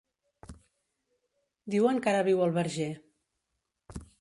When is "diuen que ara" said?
1.75-2.25